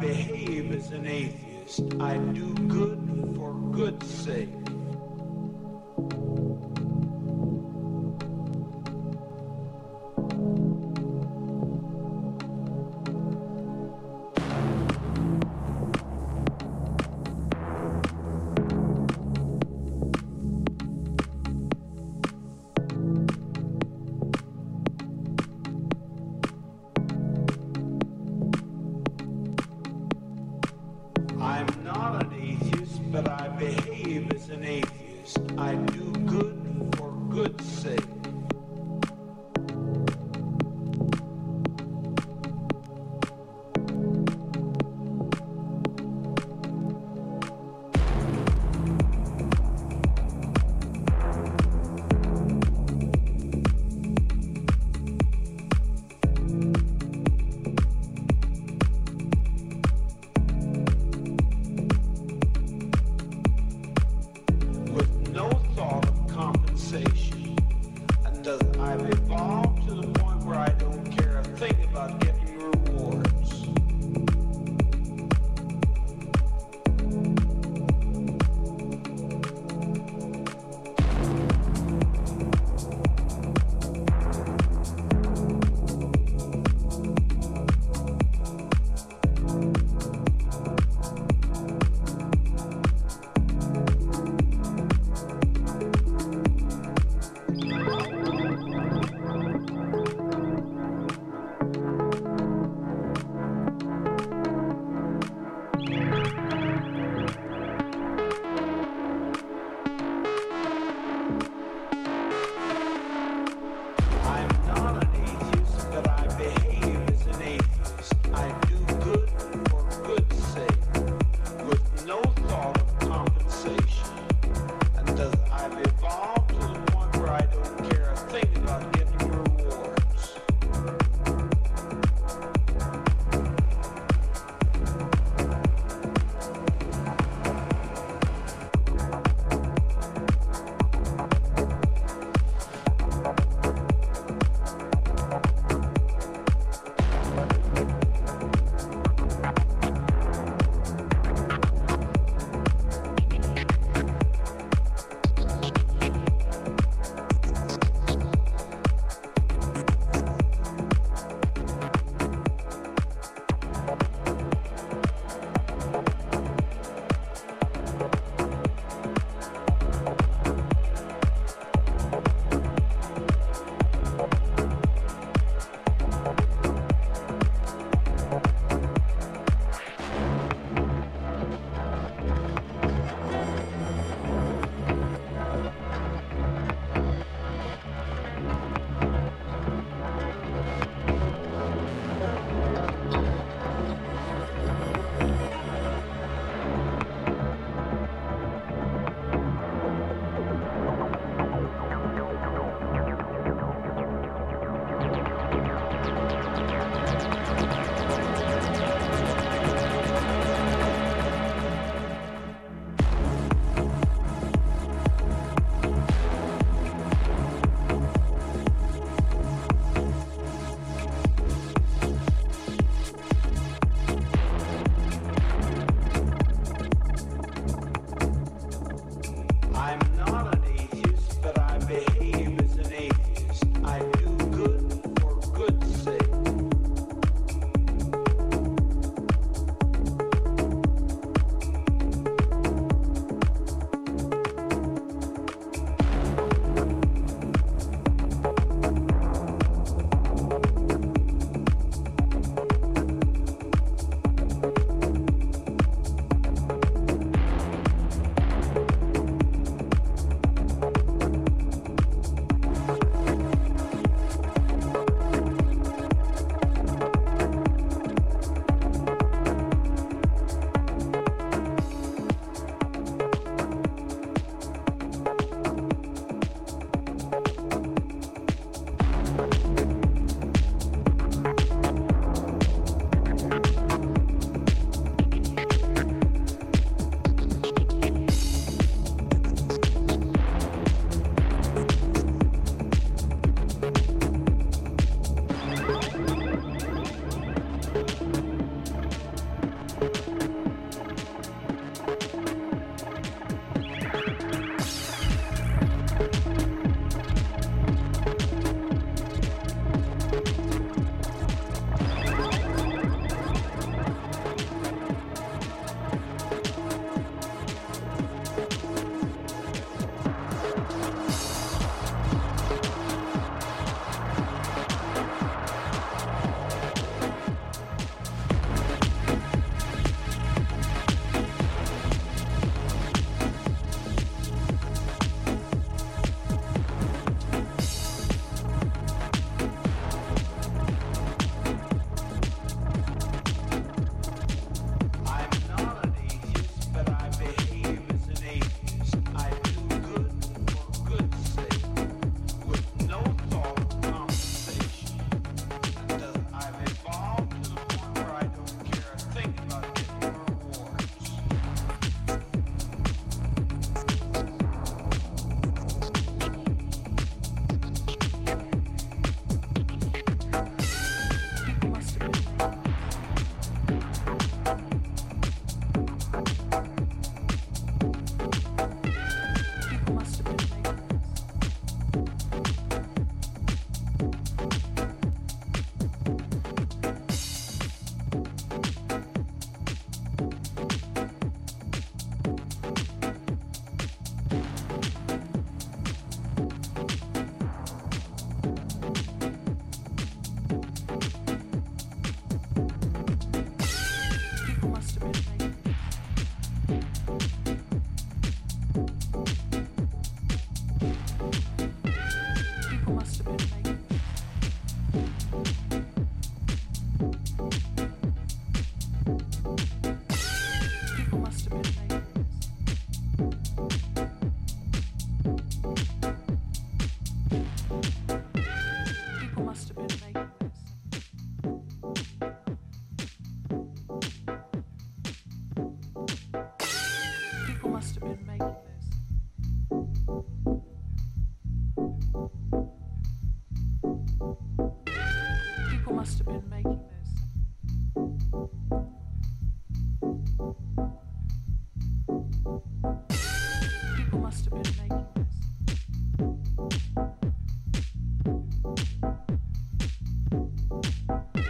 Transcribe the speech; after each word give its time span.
behave 0.00 0.72
as 0.72 0.90
an 0.92 1.06
atheist. 1.06 1.82
I 2.00 2.16
do 2.16 2.54
good 2.68 2.89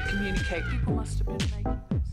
Communicate. 0.08 0.64
People 0.70 0.92
must 0.94 1.18
have 1.18 1.26
been 1.26 1.38
making 1.56 1.80
this. 1.90 2.10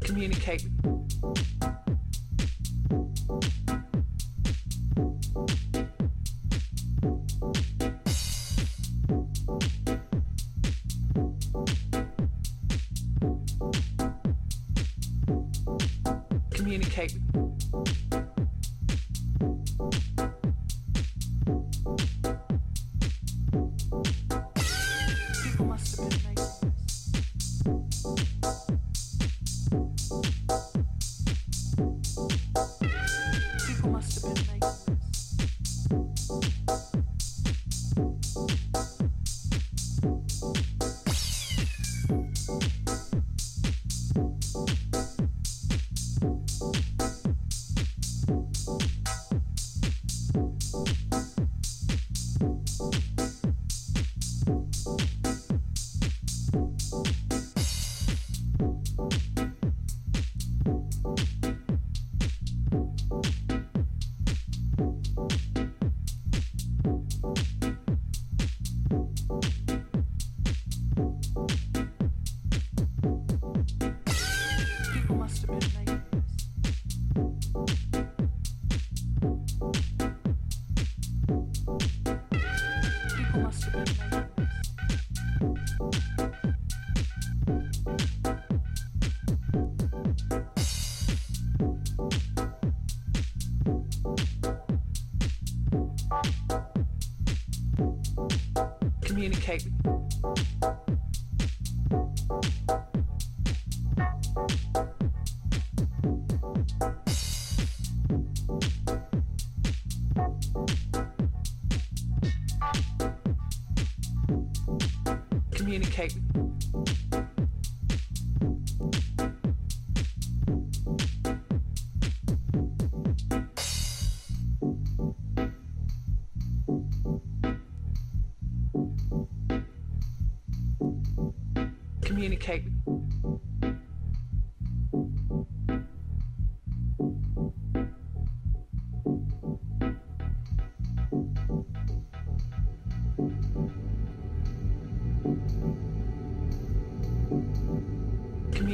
Communicate. 0.00 0.66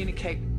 Communicate. 0.03 0.52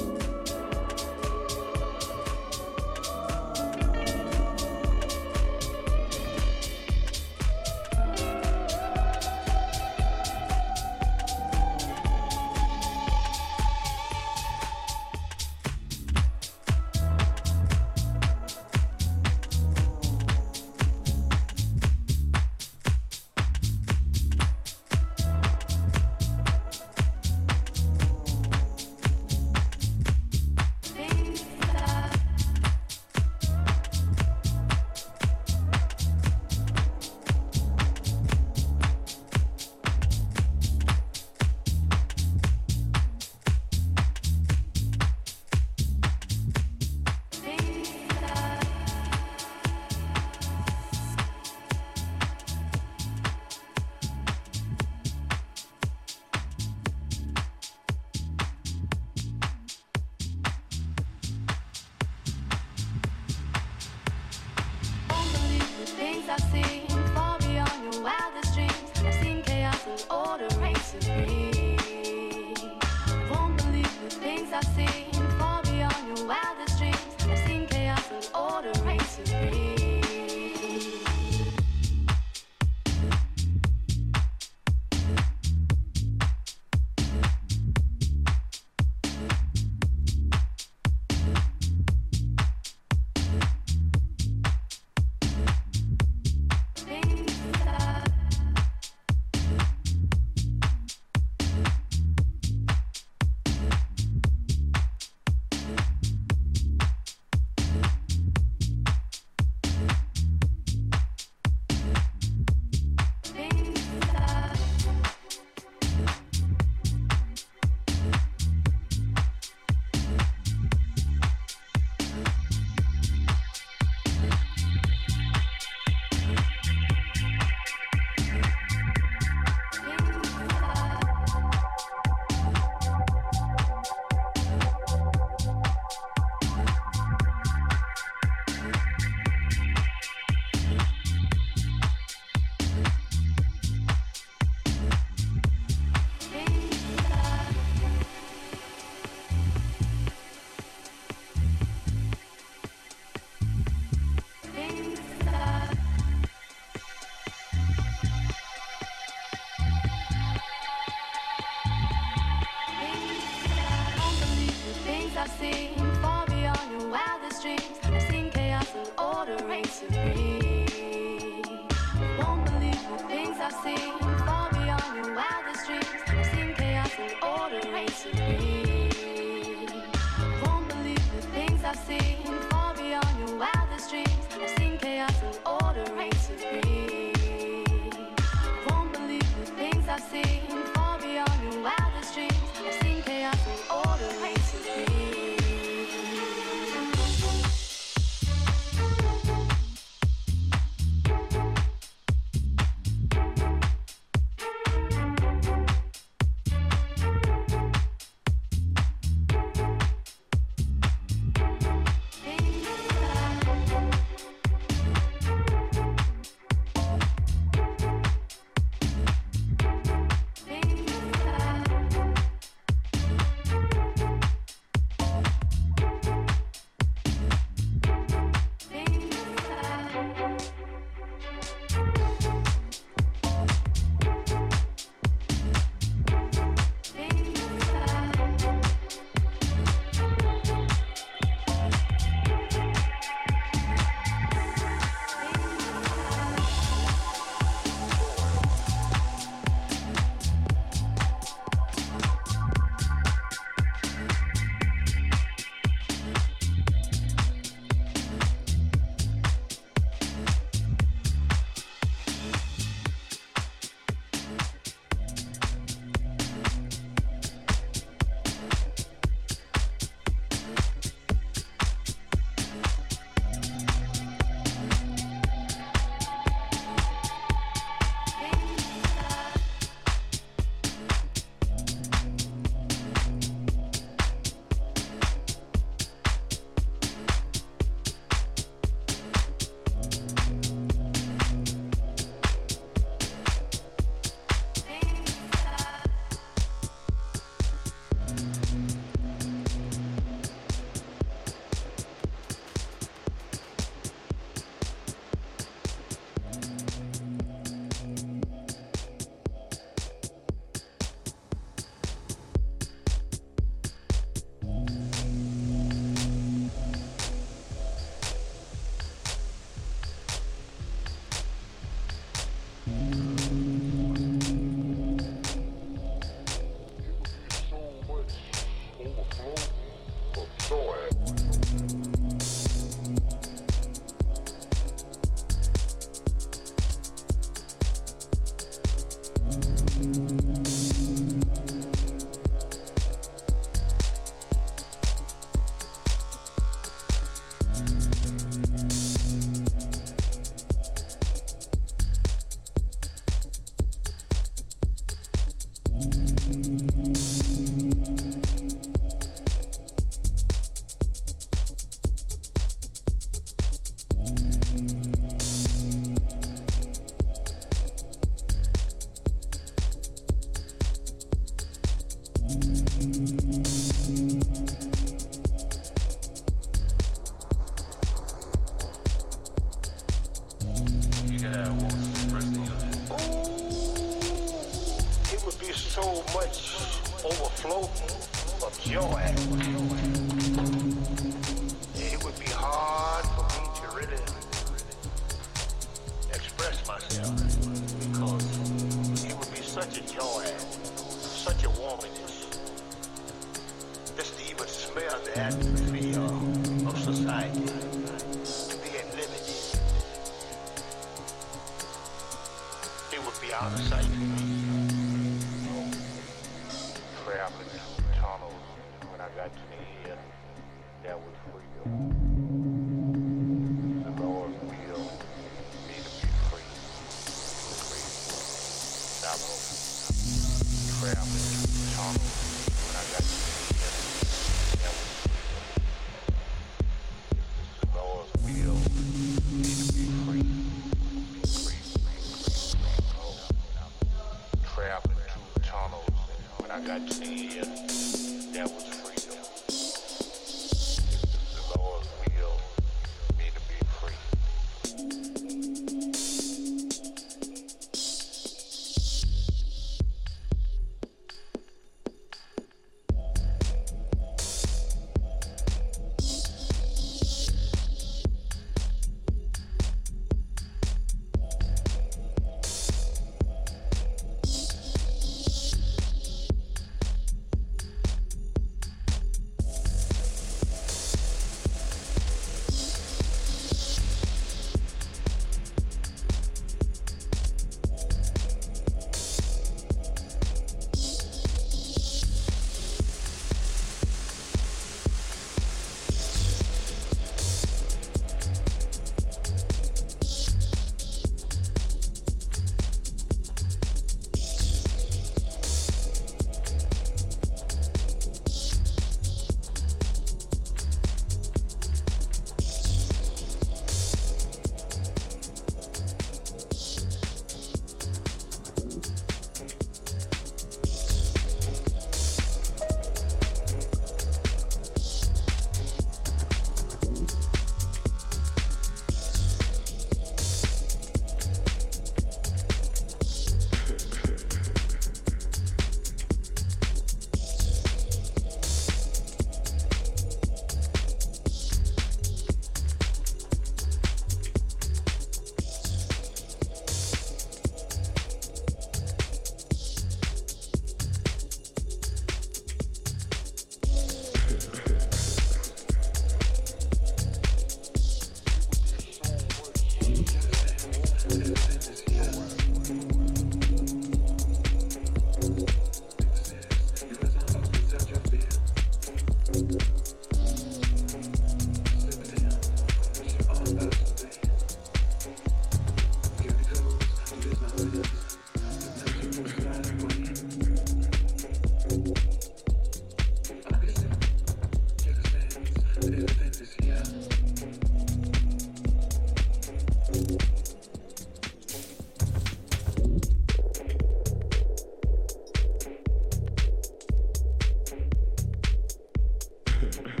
I'm 599.61 599.97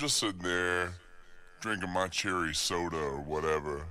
just 0.00 0.16
sitting 0.16 0.40
there 0.40 0.94
drinking 1.60 1.90
my 1.90 2.08
cherry 2.08 2.54
soda 2.54 2.96
or 2.96 3.20
whatever. 3.20 3.84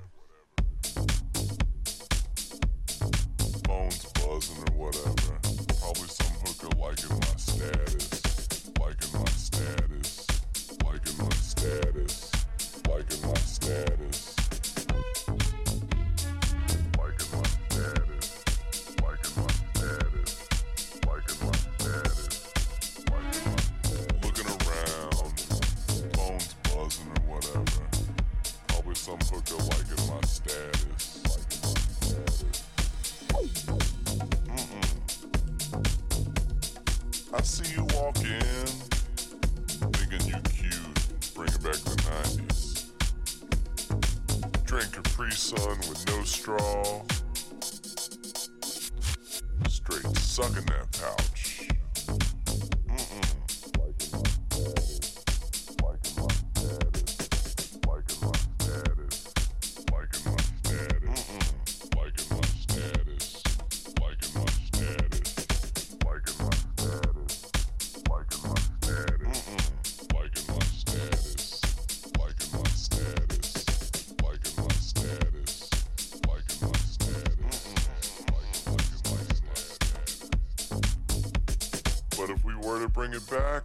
back, 83.29 83.63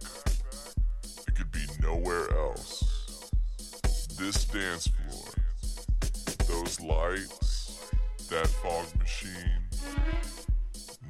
it 1.27 1.35
could 1.35 1.51
be 1.51 1.65
nowhere 1.81 2.29
else. 2.37 3.31
This 4.17 4.45
dance 4.45 4.87
floor, 4.87 5.25
those 6.47 6.79
lights, 6.79 7.89
that 8.29 8.47
fog 8.47 8.85
machine, 8.99 9.61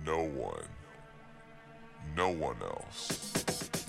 no 0.05 0.23
one, 0.23 0.67
no 2.15 2.29
one 2.29 2.55
else. 2.61 3.84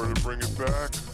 where 0.00 0.14
to 0.14 0.22
bring 0.22 0.38
it 0.38 0.58
back. 0.58 1.09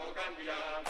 Vamos 0.00 0.14
cambiar. 0.14 0.89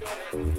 Thank 0.00 0.34
you. 0.34 0.49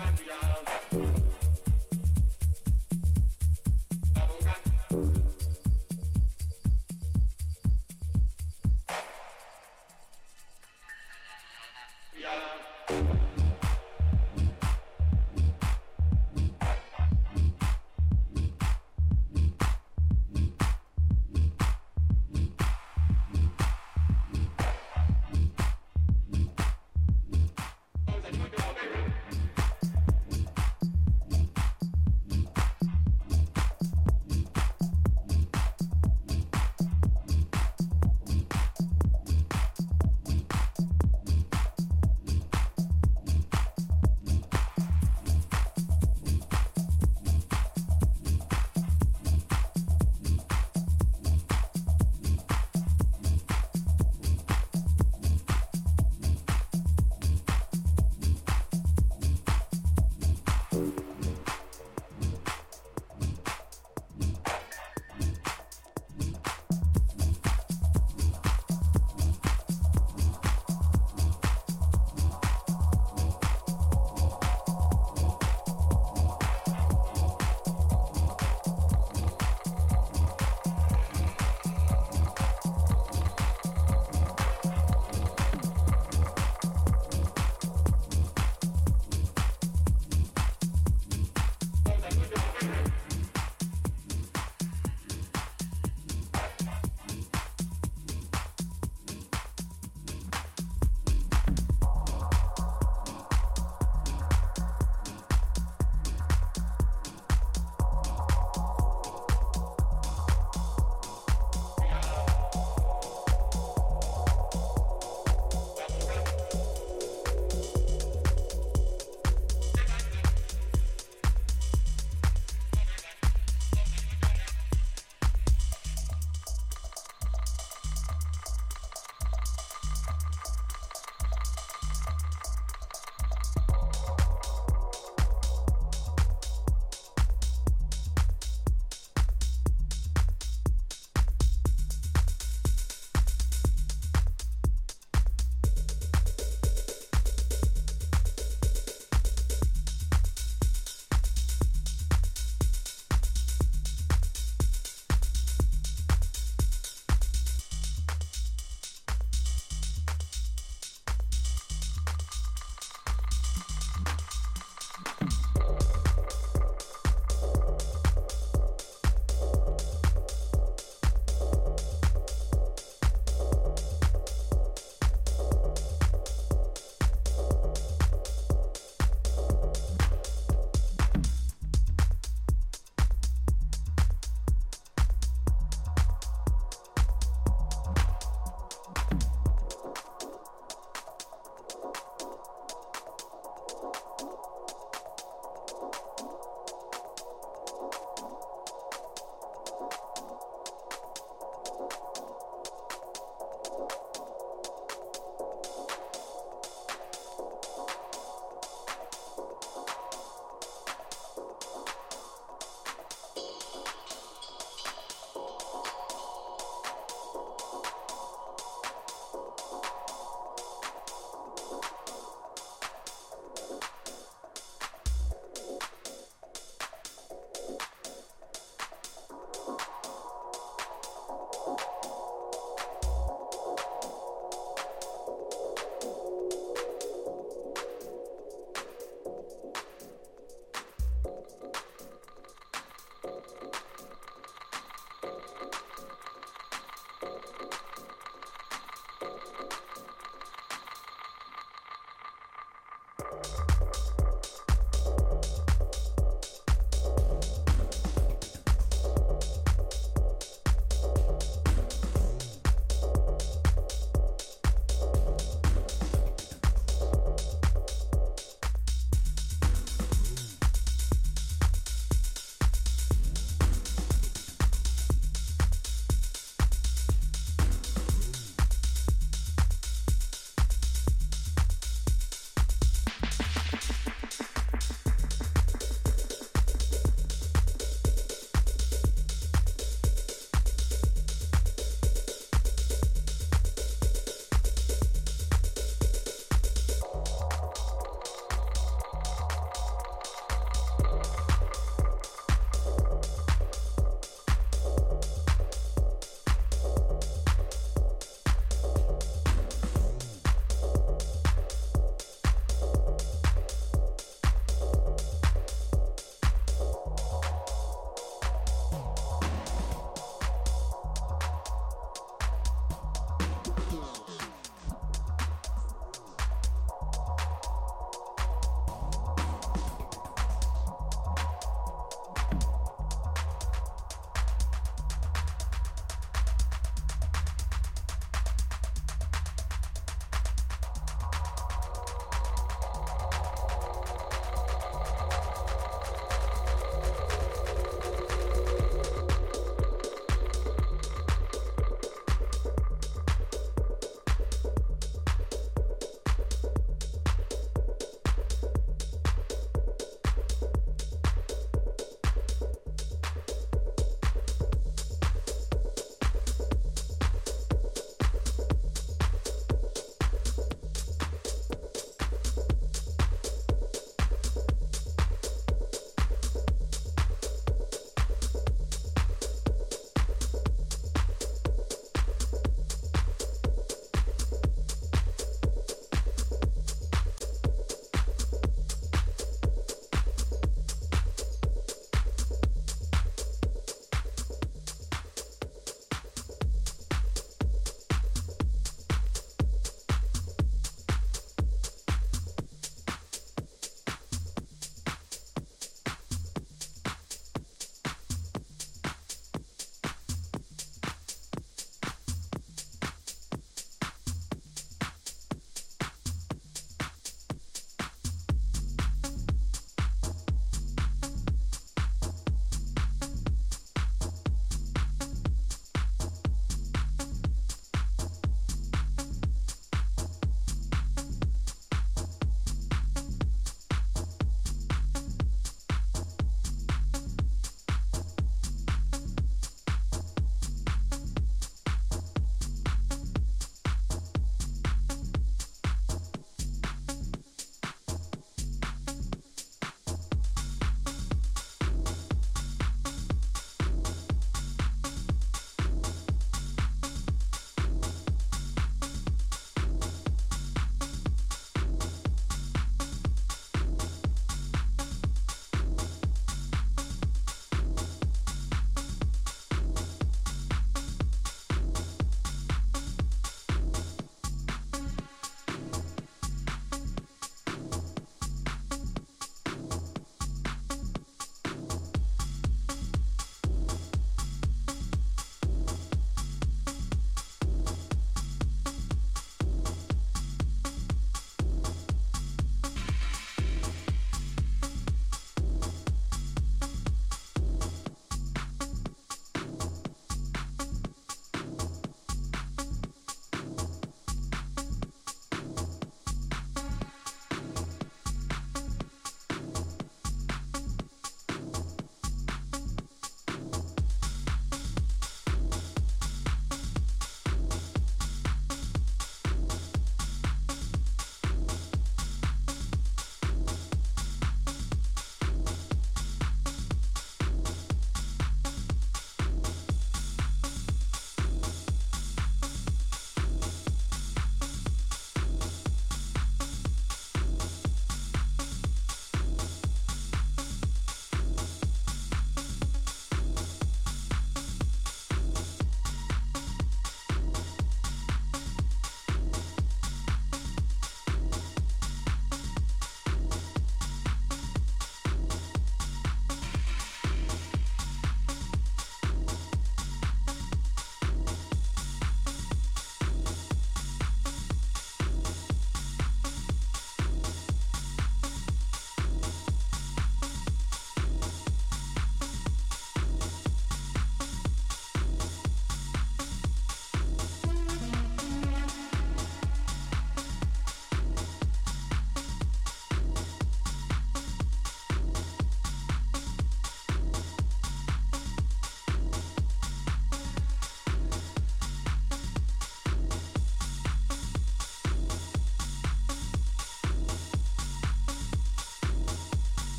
and 0.00 0.20
real. 0.20 0.87